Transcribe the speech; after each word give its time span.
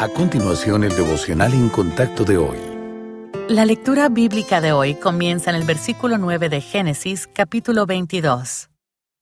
A 0.00 0.08
continuación, 0.08 0.82
el 0.82 0.96
devocional 0.96 1.54
en 1.54 1.68
contacto 1.68 2.24
de 2.24 2.36
hoy. 2.36 2.58
La 3.48 3.64
lectura 3.64 4.08
bíblica 4.08 4.60
de 4.60 4.72
hoy 4.72 4.96
comienza 4.96 5.50
en 5.50 5.56
el 5.56 5.62
versículo 5.62 6.18
9 6.18 6.48
de 6.48 6.60
Génesis, 6.60 7.28
capítulo 7.32 7.86
22. 7.86 8.70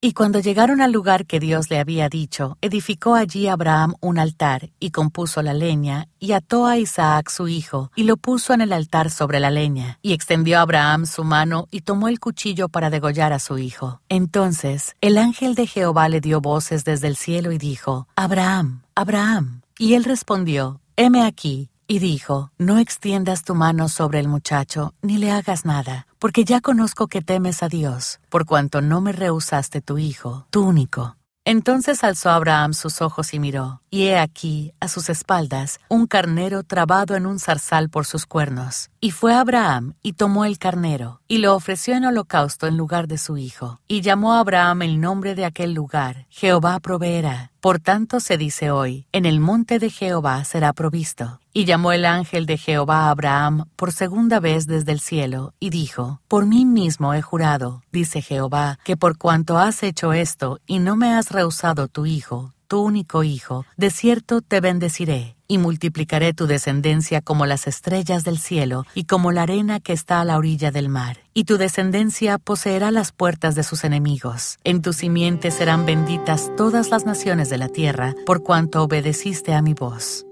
Y 0.00 0.12
cuando 0.12 0.38
llegaron 0.38 0.80
al 0.80 0.92
lugar 0.92 1.26
que 1.26 1.40
Dios 1.40 1.70
le 1.70 1.80
había 1.80 2.08
dicho, 2.08 2.56
edificó 2.60 3.16
allí 3.16 3.48
Abraham 3.48 3.94
un 4.00 4.20
altar, 4.20 4.70
y 4.78 4.92
compuso 4.92 5.42
la 5.42 5.54
leña, 5.54 6.06
y 6.20 6.32
ató 6.32 6.66
a 6.66 6.78
Isaac 6.78 7.30
su 7.30 7.48
hijo, 7.48 7.90
y 7.96 8.04
lo 8.04 8.16
puso 8.16 8.54
en 8.54 8.60
el 8.60 8.72
altar 8.72 9.10
sobre 9.10 9.40
la 9.40 9.50
leña. 9.50 9.98
Y 10.02 10.12
extendió 10.12 10.60
Abraham 10.60 11.04
su 11.04 11.24
mano, 11.24 11.66
y 11.72 11.80
tomó 11.80 12.06
el 12.06 12.20
cuchillo 12.20 12.68
para 12.68 12.90
degollar 12.90 13.32
a 13.32 13.40
su 13.40 13.58
hijo. 13.58 14.00
Entonces 14.08 14.94
el 15.00 15.18
ángel 15.18 15.56
de 15.56 15.66
Jehová 15.66 16.08
le 16.08 16.20
dio 16.20 16.40
voces 16.40 16.84
desde 16.84 17.08
el 17.08 17.16
cielo 17.16 17.50
y 17.50 17.58
dijo, 17.58 18.06
Abraham, 18.14 18.82
Abraham. 18.94 19.59
Y 19.80 19.94
él 19.94 20.04
respondió, 20.04 20.82
heme 20.96 21.24
aquí. 21.24 21.70
Y 21.88 22.00
dijo, 22.00 22.52
No 22.58 22.78
extiendas 22.78 23.44
tu 23.44 23.54
mano 23.54 23.88
sobre 23.88 24.20
el 24.20 24.28
muchacho, 24.28 24.92
ni 25.00 25.16
le 25.16 25.30
hagas 25.30 25.64
nada, 25.64 26.06
porque 26.18 26.44
ya 26.44 26.60
conozco 26.60 27.08
que 27.08 27.22
temes 27.22 27.62
a 27.62 27.68
Dios, 27.68 28.20
por 28.28 28.44
cuanto 28.44 28.82
no 28.82 29.00
me 29.00 29.12
rehusaste 29.12 29.80
tu 29.80 29.96
hijo, 29.96 30.46
tu 30.50 30.66
único. 30.66 31.16
Entonces 31.46 32.04
alzó 32.04 32.28
Abraham 32.28 32.74
sus 32.74 33.00
ojos 33.00 33.32
y 33.32 33.38
miró, 33.38 33.80
y 33.88 34.08
he 34.08 34.18
aquí, 34.18 34.74
a 34.80 34.86
sus 34.86 35.08
espaldas, 35.08 35.80
un 35.88 36.06
carnero 36.06 36.62
trabado 36.62 37.16
en 37.16 37.24
un 37.24 37.40
zarzal 37.40 37.88
por 37.88 38.04
sus 38.04 38.26
cuernos. 38.26 38.90
Y 39.00 39.12
fue 39.12 39.34
Abraham 39.34 39.94
y 40.02 40.12
tomó 40.12 40.44
el 40.44 40.58
carnero, 40.58 41.22
y 41.26 41.38
lo 41.38 41.54
ofreció 41.54 41.94
en 41.94 42.04
holocausto 42.04 42.66
en 42.66 42.76
lugar 42.76 43.08
de 43.08 43.16
su 43.16 43.38
hijo. 43.38 43.80
Y 43.88 44.02
llamó 44.02 44.34
a 44.34 44.40
Abraham 44.40 44.82
el 44.82 45.00
nombre 45.00 45.34
de 45.34 45.46
aquel 45.46 45.72
lugar, 45.72 46.26
Jehová 46.28 46.78
proveerá. 46.80 47.49
Por 47.60 47.78
tanto 47.78 48.20
se 48.20 48.38
dice 48.38 48.70
hoy, 48.70 49.04
en 49.12 49.26
el 49.26 49.38
monte 49.38 49.78
de 49.78 49.90
Jehová 49.90 50.44
será 50.44 50.72
provisto. 50.72 51.40
Y 51.52 51.66
llamó 51.66 51.92
el 51.92 52.06
ángel 52.06 52.46
de 52.46 52.56
Jehová 52.56 53.08
a 53.08 53.10
Abraham 53.10 53.66
por 53.76 53.92
segunda 53.92 54.40
vez 54.40 54.66
desde 54.66 54.92
el 54.92 55.00
cielo, 55.00 55.52
y 55.60 55.68
dijo, 55.68 56.22
Por 56.26 56.46
mí 56.46 56.64
mismo 56.64 57.12
he 57.12 57.20
jurado, 57.20 57.82
dice 57.92 58.22
Jehová, 58.22 58.78
que 58.82 58.96
por 58.96 59.18
cuanto 59.18 59.58
has 59.58 59.82
hecho 59.82 60.14
esto, 60.14 60.58
y 60.66 60.78
no 60.78 60.96
me 60.96 61.12
has 61.12 61.32
rehusado 61.32 61.88
tu 61.88 62.06
hijo, 62.06 62.54
tu 62.66 62.80
único 62.80 63.24
hijo, 63.24 63.66
de 63.76 63.90
cierto 63.90 64.40
te 64.40 64.60
bendeciré, 64.60 65.36
y 65.46 65.58
multiplicaré 65.58 66.32
tu 66.32 66.46
descendencia 66.46 67.20
como 67.20 67.44
las 67.44 67.66
estrellas 67.66 68.24
del 68.24 68.38
cielo, 68.38 68.86
y 68.94 69.04
como 69.04 69.32
la 69.32 69.42
arena 69.42 69.80
que 69.80 69.92
está 69.92 70.20
a 70.20 70.24
la 70.24 70.38
orilla 70.38 70.70
del 70.70 70.88
mar. 70.88 71.18
Y 71.40 71.44
tu 71.44 71.56
descendencia 71.56 72.36
poseerá 72.36 72.90
las 72.90 73.12
puertas 73.12 73.54
de 73.54 73.62
sus 73.62 73.84
enemigos. 73.84 74.58
En 74.62 74.82
tu 74.82 74.92
simiente 74.92 75.50
serán 75.50 75.86
benditas 75.86 76.52
todas 76.54 76.90
las 76.90 77.06
naciones 77.06 77.48
de 77.48 77.56
la 77.56 77.70
tierra, 77.70 78.14
por 78.26 78.42
cuanto 78.42 78.82
obedeciste 78.82 79.54
a 79.54 79.62
mi 79.62 79.72
voz. 79.72 80.26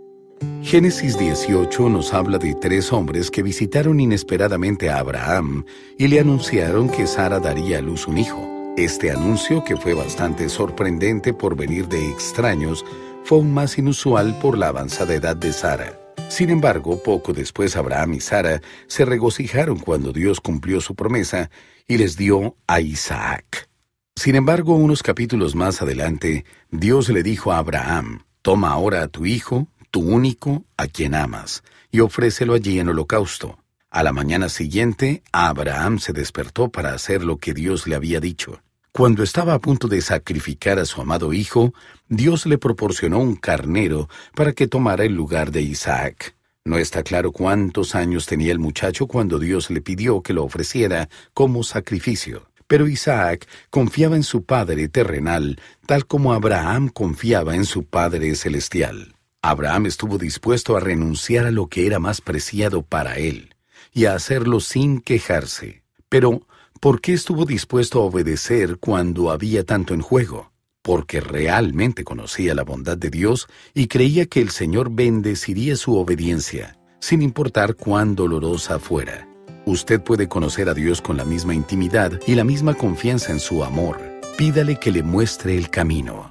Génesis 0.63 1.19
18 1.19 1.89
nos 1.89 2.13
habla 2.13 2.37
de 2.37 2.55
tres 2.57 2.93
hombres 2.93 3.31
que 3.31 3.43
visitaron 3.43 4.01
inesperadamente 4.01 4.91
a 4.91 4.99
Abraham 4.99 5.65
y 5.97 6.09
le 6.09 6.21
anunciaron 6.21 6.91
que 6.91 7.07
Sara 7.07 7.41
daría 7.41 7.79
a 7.79 7.81
luz 7.81 8.07
un 8.07 8.19
hijo. 8.19 8.47
Este 8.77 9.11
anuncio, 9.11 9.65
que 9.65 9.79
fue 9.79 9.95
bastante 9.95 10.51
sorprendente 10.51 11.33
por 11.33 11.57
venir 11.57 11.89
de 11.89 12.07
extraños, 12.11 12.85
fue 13.25 13.39
aún 13.39 13.55
más 13.55 13.79
inusual 13.79 14.39
por 14.41 14.59
la 14.59 14.69
avanzada 14.69 15.15
edad 15.15 15.37
de 15.37 15.55
Sara. 15.55 15.99
Sin 16.29 16.51
embargo, 16.51 17.03
poco 17.03 17.33
después 17.33 17.75
Abraham 17.77 18.15
y 18.15 18.21
Sara 18.21 18.61
se 18.87 19.05
regocijaron 19.05 19.79
cuando 19.79 20.13
Dios 20.13 20.41
cumplió 20.41 20.81
su 20.81 20.95
promesa 20.95 21.51
y 21.87 21.97
les 21.97 22.17
dio 22.17 22.57
a 22.67 22.81
Isaac. 22.81 23.69
Sin 24.15 24.37
embargo, 24.37 24.75
unos 24.75 25.03
capítulos 25.03 25.55
más 25.55 25.81
adelante, 25.81 26.45
Dios 26.71 27.09
le 27.09 27.23
dijo 27.23 27.53
a 27.53 27.59
Abraham, 27.59 28.25
Toma 28.43 28.71
ahora 28.71 29.03
a 29.03 29.09
tu 29.09 29.27
hijo, 29.27 29.69
tu 29.91 30.01
único, 30.01 30.65
a 30.77 30.87
quien 30.87 31.15
amas, 31.15 31.63
y 31.91 32.01
ofrécelo 32.01 32.55
allí 32.55 32.79
en 32.79 32.91
holocausto. 32.91 33.59
A 33.91 34.03
la 34.03 34.13
mañana 34.13 34.49
siguiente, 34.49 35.23
Abraham 35.33 35.99
se 35.99 36.13
despertó 36.13 36.69
para 36.69 36.93
hacer 36.93 37.25
lo 37.25 37.39
que 37.39 37.55
Dios 37.55 37.87
le 37.87 37.95
había 37.95 38.21
dicho. 38.21 38.61
Cuando 38.99 39.23
estaba 39.23 39.55
a 39.55 39.61
punto 39.61 39.87
de 39.87 40.01
sacrificar 40.01 40.81
a 40.81 40.85
su 40.85 41.01
amado 41.01 41.33
hijo, 41.33 41.73
Dios 42.09 42.47
le 42.47 42.59
proporcionó 42.59 43.21
un 43.21 43.37
carnero 43.37 44.09
para 44.35 44.55
que 44.55 44.67
tomara 44.67 45.05
el 45.05 45.15
lugar 45.15 45.53
de 45.53 45.63
Isaac. 45.63 46.35
No 46.65 46.79
está 46.79 47.05
claro 47.05 47.31
cuántos 47.31 47.95
años 47.95 48.27
tenía 48.27 48.51
el 48.51 48.59
muchacho 48.59 49.07
cuando 49.07 49.39
Dios 49.39 49.71
le 49.71 49.83
pidió 49.83 50.21
que 50.21 50.33
lo 50.33 50.43
ofreciera 50.43 51.09
como 51.33 51.63
sacrificio. 51.63 52.51
Pero 52.67 52.89
Isaac 52.89 53.47
confiaba 53.71 54.17
en 54.17 54.25
su 54.25 54.43
padre 54.43 54.89
terrenal, 54.89 55.61
tal 55.87 56.05
como 56.05 56.33
Abraham 56.33 56.89
confiaba 56.89 57.55
en 57.55 57.67
su 57.67 57.85
padre 57.85 58.35
celestial. 58.35 59.15
Abraham 59.43 59.87
estuvo 59.87 60.19
dispuesto 60.19 60.77
a 60.77 60.81
renunciar 60.81 61.47
a 61.47 61.53
lo 61.53 61.69
que 61.69 61.87
era 61.87 62.01
más 62.01 62.21
preciado 62.21 62.83
para 62.83 63.19
él, 63.19 63.55
y 63.93 64.07
a 64.07 64.15
hacerlo 64.15 64.59
sin 64.59 65.01
quejarse. 65.01 65.85
Pero 66.09 66.49
¿Por 66.81 67.01
qué 67.01 67.13
estuvo 67.13 67.45
dispuesto 67.45 68.01
a 68.01 68.05
obedecer 68.05 68.79
cuando 68.79 69.33
había 69.33 69.65
tanto 69.65 69.95
en 69.95 70.01
juego? 70.01 70.53
Porque 70.81 71.21
realmente 71.21 72.05
conocía 72.05 72.55
la 72.55 72.63
bondad 72.63 72.97
de 72.97 73.11
Dios 73.11 73.49
y 73.75 73.89
creía 73.89 74.27
que 74.27 74.41
el 74.41 74.51
Señor 74.51 74.91
bendeciría 74.93 75.75
su 75.75 75.97
obediencia, 75.97 76.79
sin 77.01 77.21
importar 77.23 77.75
cuán 77.75 78.15
dolorosa 78.15 78.79
fuera. 78.79 79.29
Usted 79.67 80.01
puede 80.01 80.29
conocer 80.29 80.69
a 80.69 80.75
Dios 80.75 81.03
con 81.03 81.17
la 81.17 81.25
misma 81.25 81.53
intimidad 81.53 82.21
y 82.29 82.37
la 82.37 82.45
misma 82.45 82.75
confianza 82.75 83.33
en 83.33 83.41
su 83.41 83.65
amor. 83.65 83.99
Pídale 84.37 84.79
que 84.79 84.93
le 84.93 85.03
muestre 85.03 85.59
el 85.59 85.71
camino. 85.71 86.31